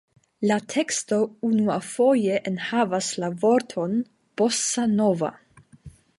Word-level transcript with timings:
La 0.51 0.55
teksto 0.73 1.19
unuafoje 1.49 2.39
enhavas 2.53 3.11
la 3.25 3.31
vorton 3.45 3.95
„bossa-nova“. 4.41 5.33